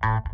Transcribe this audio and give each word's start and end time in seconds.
Bastard 0.00 0.24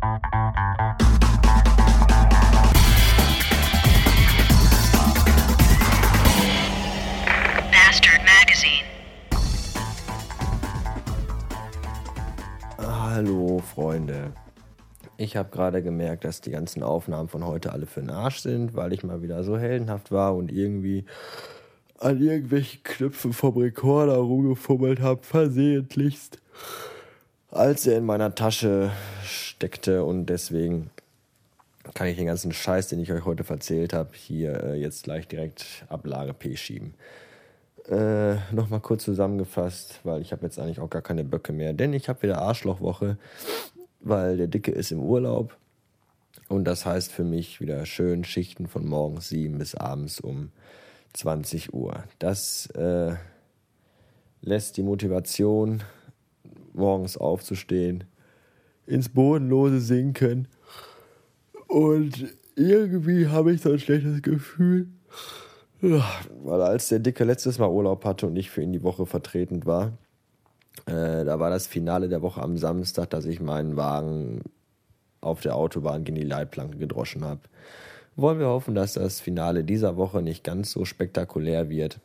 Magazine. 8.23 8.85
Hallo 12.77 13.59
Freunde. 13.59 14.31
Ich 15.17 15.35
habe 15.35 15.49
gerade 15.49 15.83
gemerkt, 15.83 16.23
dass 16.23 16.39
die 16.39 16.51
ganzen 16.51 16.81
Aufnahmen 16.81 17.27
von 17.27 17.45
heute 17.45 17.73
alle 17.73 17.87
für 17.87 17.99
den 17.99 18.11
Arsch 18.11 18.39
sind, 18.39 18.73
weil 18.73 18.93
ich 18.93 19.03
mal 19.03 19.21
wieder 19.21 19.43
so 19.43 19.57
heldenhaft 19.57 20.13
war 20.13 20.33
und 20.35 20.49
irgendwie 20.49 21.03
an 21.99 22.21
irgendwelchen 22.21 22.83
Knöpfen 22.83 23.33
vom 23.33 23.57
Rekorder 23.57 24.15
rumgefummelt 24.15 25.01
habe, 25.01 25.23
versehentlichst, 25.23 26.39
als 27.51 27.85
er 27.85 27.97
in 27.97 28.05
meiner 28.05 28.33
Tasche 28.33 28.91
steckte 29.57 30.03
und 30.03 30.27
deswegen 30.27 30.91
kann 31.95 32.07
ich 32.07 32.15
den 32.15 32.27
ganzen 32.27 32.51
Scheiß, 32.51 32.89
den 32.89 32.99
ich 32.99 33.11
euch 33.11 33.25
heute 33.25 33.43
erzählt 33.49 33.91
habe, 33.91 34.11
hier 34.13 34.63
äh, 34.63 34.79
jetzt 34.79 35.05
gleich 35.05 35.27
direkt 35.27 35.83
Ablage 35.89 36.35
P 36.35 36.55
schieben. 36.55 36.93
Äh, 37.89 38.35
Nochmal 38.51 38.81
kurz 38.81 39.03
zusammengefasst, 39.03 39.99
weil 40.03 40.21
ich 40.21 40.31
habe 40.31 40.45
jetzt 40.45 40.59
eigentlich 40.59 40.79
auch 40.79 40.91
gar 40.91 41.01
keine 41.01 41.23
Böcke 41.23 41.53
mehr, 41.53 41.73
denn 41.73 41.93
ich 41.93 42.07
habe 42.07 42.21
wieder 42.21 42.39
Arschlochwoche, 42.39 43.17
weil 43.99 44.37
der 44.37 44.47
Dicke 44.47 44.71
ist 44.71 44.91
im 44.91 44.99
Urlaub 44.99 45.57
und 46.49 46.65
das 46.65 46.85
heißt 46.85 47.11
für 47.11 47.23
mich 47.23 47.59
wieder 47.59 47.83
schön 47.87 48.23
Schichten 48.25 48.67
von 48.67 48.85
morgens 48.85 49.29
7 49.29 49.57
bis 49.57 49.73
abends 49.73 50.19
um 50.19 50.51
20 51.13 51.73
Uhr. 51.73 52.03
Das 52.19 52.67
äh, 52.75 53.15
lässt 54.41 54.77
die 54.77 54.83
Motivation, 54.83 55.81
morgens 56.73 57.17
aufzustehen, 57.17 58.03
ins 58.87 59.09
Bodenlose 59.09 59.79
sinken 59.81 60.47
und 61.67 62.33
irgendwie 62.55 63.27
habe 63.27 63.53
ich 63.53 63.61
so 63.61 63.71
ein 63.71 63.79
schlechtes 63.79 64.21
Gefühl, 64.21 64.87
weil 65.81 66.61
als 66.61 66.89
der 66.89 66.99
Dicke 66.99 67.23
letztes 67.23 67.59
Mal 67.59 67.69
Urlaub 67.69 68.03
hatte 68.05 68.25
und 68.25 68.35
ich 68.35 68.49
für 68.49 68.63
ihn 68.63 68.73
die 68.73 68.83
Woche 68.83 69.05
vertretend 69.05 69.65
war, 69.65 69.93
äh, 70.85 71.25
da 71.25 71.39
war 71.39 71.49
das 71.49 71.67
Finale 71.67 72.09
der 72.09 72.21
Woche 72.21 72.41
am 72.41 72.57
Samstag, 72.57 73.09
dass 73.09 73.25
ich 73.25 73.41
meinen 73.41 73.75
Wagen 73.77 74.41
auf 75.21 75.41
der 75.41 75.55
Autobahn 75.55 76.03
gegen 76.03 76.17
die 76.17 76.25
Leitplanke 76.25 76.77
gedroschen 76.77 77.23
habe. 77.23 77.41
Wollen 78.15 78.39
wir 78.39 78.47
hoffen, 78.47 78.73
dass 78.73 78.93
das 78.93 79.19
Finale 79.19 79.63
dieser 79.63 79.97
Woche 79.97 80.21
nicht 80.21 80.43
ganz 80.43 80.71
so 80.71 80.85
spektakulär 80.85 81.69
wird, 81.69 81.99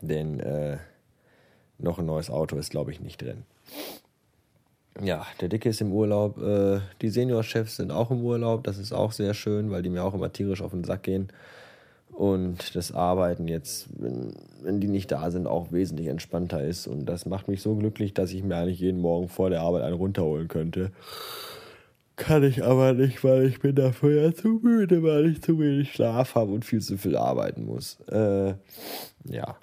denn 0.00 0.40
äh, 0.40 0.78
noch 1.78 1.98
ein 1.98 2.06
neues 2.06 2.30
Auto 2.30 2.56
ist, 2.56 2.70
glaube 2.70 2.90
ich, 2.90 3.00
nicht 3.00 3.22
drin. 3.22 3.44
Ja, 5.02 5.26
der 5.40 5.48
Dicke 5.48 5.68
ist 5.68 5.80
im 5.80 5.92
Urlaub. 5.92 6.40
Äh, 6.40 6.80
die 7.02 7.10
Seniorchefs 7.10 7.76
sind 7.76 7.90
auch 7.90 8.10
im 8.10 8.24
Urlaub. 8.24 8.64
Das 8.64 8.78
ist 8.78 8.92
auch 8.92 9.12
sehr 9.12 9.34
schön, 9.34 9.70
weil 9.70 9.82
die 9.82 9.90
mir 9.90 10.04
auch 10.04 10.14
immer 10.14 10.32
tierisch 10.32 10.62
auf 10.62 10.70
den 10.70 10.84
Sack 10.84 11.02
gehen. 11.02 11.28
Und 12.12 12.74
das 12.74 12.94
Arbeiten 12.94 13.46
jetzt, 13.46 13.88
wenn, 13.98 14.32
wenn 14.62 14.80
die 14.80 14.88
nicht 14.88 15.12
da 15.12 15.30
sind, 15.30 15.46
auch 15.46 15.70
wesentlich 15.70 16.06
entspannter 16.06 16.64
ist. 16.64 16.86
Und 16.86 17.04
das 17.04 17.26
macht 17.26 17.46
mich 17.46 17.60
so 17.60 17.74
glücklich, 17.74 18.14
dass 18.14 18.32
ich 18.32 18.42
mir 18.42 18.56
eigentlich 18.56 18.80
jeden 18.80 19.02
Morgen 19.02 19.28
vor 19.28 19.50
der 19.50 19.60
Arbeit 19.60 19.82
einen 19.82 19.96
runterholen 19.96 20.48
könnte. 20.48 20.92
Kann 22.16 22.42
ich 22.42 22.64
aber 22.64 22.94
nicht, 22.94 23.22
weil 23.22 23.44
ich 23.44 23.60
bin 23.60 23.74
dafür 23.74 24.22
ja 24.22 24.34
zu 24.34 24.60
müde, 24.62 25.02
weil 25.02 25.26
ich 25.26 25.42
zu 25.42 25.58
wenig 25.58 25.92
Schlaf 25.92 26.34
habe 26.34 26.52
und 26.52 26.64
viel 26.64 26.80
zu 26.80 26.96
viel 26.96 27.16
arbeiten 27.16 27.66
muss. 27.66 28.00
Äh, 28.08 28.54
ja. 29.28 29.56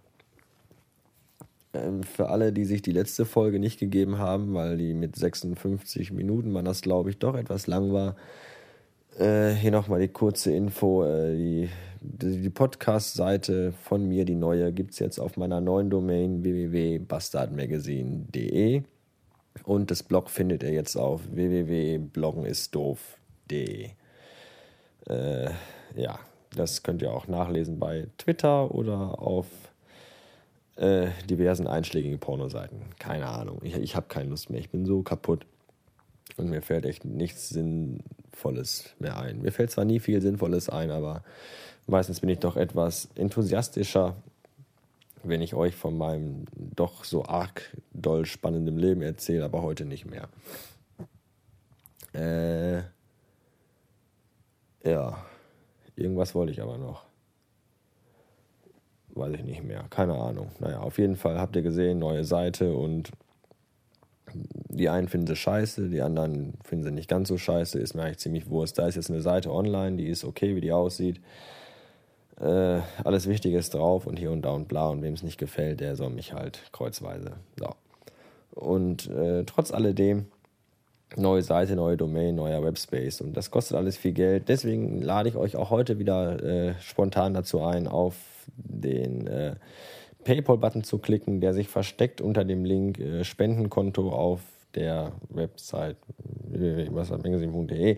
Ähm, 1.74 2.04
für 2.04 2.30
alle, 2.30 2.54
die 2.54 2.66
sich 2.66 2.82
die 2.82 2.92
letzte 2.92 3.26
Folge 3.26 3.60
nicht 3.60 3.80
gegeben 3.80 4.18
haben, 4.18 4.54
weil 4.54 4.78
die 4.78 4.94
mit 4.94 5.16
56 5.16 6.12
Minuten, 6.12 6.52
man 6.52 6.66
das 6.66 6.82
glaube 6.82 7.10
ich 7.10 7.18
doch 7.18 7.36
etwas 7.36 7.68
lang 7.68 7.92
war, 7.92 8.16
äh, 9.18 9.54
hier 9.54 9.72
nochmal 9.72 10.02
die 10.02 10.08
kurze 10.08 10.52
Info. 10.52 11.04
Äh, 11.04 11.36
die 11.36 11.70
die, 12.04 12.50
Podcast-Seite 12.50 13.72
von 13.72 14.06
mir, 14.08 14.26
die 14.26 14.36
neue, 14.36 14.74
gibt 14.74 14.92
es 14.92 15.00
jetzt 15.00 15.20
auf 15.20 15.38
meiner 15.38 15.62
neuen 15.62 15.90
Domain 15.90 16.44
www.bastardmagazine.de 16.44 18.84
und 19.64 19.90
das 19.90 20.04
Blog 20.04 20.30
findet 20.30 20.64
ihr 20.64 20.72
jetzt 20.72 20.98
auf 20.98 21.22
www.bloggenistdoof.de. 21.32 23.92
Äh, 25.08 25.50
ja, 25.96 26.20
das 26.56 26.84
könnt 26.84 27.02
ihr 27.02 27.14
auch 27.14 27.28
nachlesen 27.28 27.80
bei 27.80 28.08
Twitter 28.18 28.74
oder 28.74 29.22
auf 29.22 29.48
äh, 30.76 31.10
diversen 31.30 31.68
einschlägigen 31.68 32.20
Pornoseiten. 32.20 32.82
Keine 33.00 33.28
Ahnung, 33.28 33.60
ich, 33.64 33.76
ich 33.76 33.96
habe 33.96 34.08
keine 34.08 34.30
Lust 34.30 34.50
mehr. 34.50 34.60
Ich 34.60 34.70
bin 34.70 34.86
so 34.86 35.02
kaputt. 35.02 35.46
Und 36.38 36.50
mir 36.50 36.62
fällt 36.62 36.86
echt 36.86 37.06
nichts 37.06 37.50
Sinnvolles 37.50 38.96
mehr 39.00 39.18
ein. 39.18 39.42
Mir 39.42 39.52
fällt 39.52 39.72
zwar 39.72 39.86
nie 39.86 40.00
viel 40.00 40.22
Sinnvolles 40.22 40.70
ein, 40.70 40.90
aber 40.90 41.24
meistens 41.86 42.22
bin 42.22 42.30
ich 42.30 42.40
doch 42.40 42.58
etwas 42.58 43.10
enthusiastischer, 43.16 44.16
wenn 45.24 45.42
ich 45.42 45.54
euch 45.54 45.76
von 45.76 45.98
meinem 45.98 46.46
doch 46.56 47.04
so 47.04 47.26
arg 47.26 47.76
doll 47.94 48.26
spannenden 48.26 48.78
Leben 48.78 49.02
erzähle, 49.02 49.46
aber 49.46 49.62
heute 49.62 49.86
nicht 49.86 50.06
mehr. 50.06 50.28
Äh, 52.14 52.84
ja, 54.84 55.24
irgendwas 55.96 56.36
wollte 56.36 56.52
ich 56.52 56.62
aber 56.62 56.78
noch. 56.78 57.06
Weiß 59.16 59.34
ich 59.36 59.44
nicht 59.44 59.64
mehr, 59.64 59.86
keine 59.90 60.16
Ahnung. 60.16 60.50
Naja, 60.60 60.80
auf 60.80 60.98
jeden 60.98 61.16
Fall 61.16 61.40
habt 61.40 61.56
ihr 61.56 61.62
gesehen, 61.62 62.00
neue 62.00 62.24
Seite 62.24 62.74
und 62.74 63.12
die 64.34 64.90
einen 64.90 65.08
finden 65.08 65.28
sie 65.28 65.36
scheiße, 65.36 65.90
die 65.90 66.02
anderen 66.02 66.56
finden 66.64 66.86
sie 66.86 66.92
nicht 66.92 67.10
ganz 67.10 67.28
so 67.28 67.38
scheiße, 67.38 67.80
ist 67.80 67.94
mir 67.94 68.04
eigentlich 68.04 68.18
ziemlich 68.18 68.50
wurscht. 68.50 68.78
Da 68.80 68.88
ist 68.88 68.96
jetzt 68.96 69.12
eine 69.12 69.22
Seite 69.22 69.52
online, 69.52 69.98
die 69.98 70.08
ist 70.08 70.24
okay, 70.24 70.56
wie 70.56 70.62
die 70.62 70.72
aussieht. 70.72 71.22
Äh, 72.40 72.80
alles 73.04 73.28
Wichtige 73.28 73.58
ist 73.58 73.76
drauf 73.76 74.08
und 74.08 74.18
hier 74.18 74.32
und 74.32 74.42
da 74.42 74.52
und 74.52 74.68
bla. 74.68 74.90
Und 74.90 75.04
wem 75.04 75.14
es 75.14 75.22
nicht 75.22 75.38
gefällt, 75.38 75.80
der 75.80 75.96
soll 75.96 76.10
mich 76.10 76.34
halt 76.34 76.64
kreuzweise. 76.72 77.34
So. 77.60 77.70
Und 78.56 79.08
äh, 79.10 79.44
trotz 79.46 79.72
alledem, 79.72 80.26
neue 81.18 81.42
Seite, 81.42 81.76
neue 81.76 81.98
Domain, 81.98 82.36
neuer 82.36 82.64
Webspace. 82.64 83.22
Und 83.22 83.36
das 83.36 83.52
kostet 83.52 83.78
alles 83.78 83.98
viel 83.98 84.14
Geld. 84.14 84.50
Deswegen 84.50 85.02
lade 85.02 85.30
ich 85.30 85.36
euch 85.36 85.56
auch 85.56 85.70
heute 85.70 86.00
wieder 86.00 86.44
äh, 86.44 86.74
spontan 86.80 87.34
dazu 87.34 87.62
ein, 87.62 87.88
auf 87.88 88.16
den 88.56 89.28
äh, 89.28 89.56
PayPal-Button 90.24 90.84
zu 90.84 91.00
klicken, 91.00 91.42
der 91.42 91.54
sich 91.54 91.68
versteckt 91.68 92.22
unter 92.22 92.46
dem 92.46 92.66
Link 92.66 93.00
äh, 93.00 93.24
Spendenkonto 93.24 94.10
auf 94.12 94.42
der 94.76 95.12
Website 95.30 95.98
www.magazin.de 96.50 97.98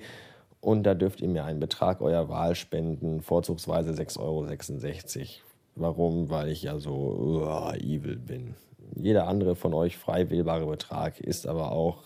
und 0.66 0.84
da 0.84 0.96
dürft 0.96 1.22
ihr 1.22 1.30
mir 1.30 1.46
einen 1.46 1.60
Betrag 1.60 2.02
eurer 2.02 2.28
Wahl 2.28 2.56
spenden, 2.56 3.22
vorzugsweise 3.22 3.92
6,66 3.92 4.20
Euro. 4.20 5.28
Warum? 5.76 6.30
Weil 6.32 6.50
ich 6.50 6.64
ja 6.64 6.80
so 6.80 7.44
uh, 7.44 7.76
evil 7.76 8.16
bin. 8.16 8.56
Jeder 8.96 9.28
andere 9.28 9.56
von 9.56 9.76
euch 9.76 9.96
frei 9.96 10.30
wählbare 10.32 10.66
Betrag 10.66 11.20
ist 11.20 11.46
aber 11.46 11.72
auch 11.72 12.04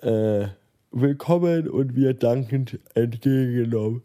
äh, 0.00 0.48
willkommen 0.90 1.68
und 1.68 1.96
wird 1.96 2.22
dankend 2.22 2.78
entgegengenommen. 2.94 4.02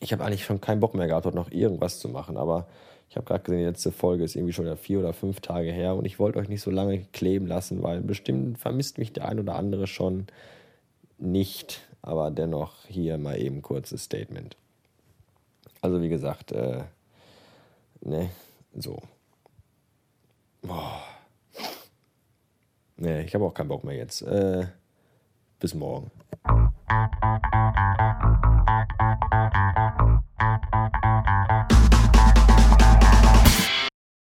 Ich 0.00 0.12
habe 0.12 0.24
eigentlich 0.24 0.44
schon 0.44 0.60
keinen 0.60 0.80
Bock 0.80 0.94
mehr 0.94 1.06
gehabt, 1.06 1.26
dort 1.26 1.34
noch 1.34 1.50
irgendwas 1.50 1.98
zu 1.98 2.08
machen, 2.08 2.36
aber 2.36 2.68
ich 3.10 3.16
habe 3.16 3.26
gerade 3.26 3.42
gesehen, 3.42 3.58
die 3.58 3.64
letzte 3.64 3.90
Folge 3.90 4.24
ist 4.24 4.36
irgendwie 4.36 4.52
schon 4.52 4.76
vier 4.76 5.00
oder 5.00 5.12
fünf 5.12 5.40
Tage 5.40 5.72
her 5.72 5.94
und 5.96 6.04
ich 6.04 6.18
wollte 6.18 6.38
euch 6.38 6.48
nicht 6.48 6.62
so 6.62 6.70
lange 6.70 7.00
kleben 7.12 7.46
lassen, 7.46 7.82
weil 7.82 8.00
bestimmt 8.00 8.58
vermisst 8.58 8.98
mich 8.98 9.12
der 9.12 9.26
ein 9.26 9.40
oder 9.40 9.54
andere 9.54 9.86
schon 9.86 10.26
nicht, 11.18 11.80
aber 12.02 12.30
dennoch 12.30 12.86
hier 12.86 13.18
mal 13.18 13.40
eben 13.40 13.62
kurzes 13.62 14.04
Statement. 14.04 14.56
Also 15.80 16.00
wie 16.02 16.08
gesagt, 16.08 16.52
äh, 16.52 16.82
ne, 18.00 18.30
so. 18.74 19.02
Nee, 23.08 23.22
ich 23.22 23.34
habe 23.34 23.46
auch 23.46 23.54
keinen 23.54 23.68
Bock 23.68 23.84
mehr 23.84 23.96
jetzt. 23.96 24.20
Äh, 24.20 24.66
bis 25.60 25.72
morgen. 25.72 26.10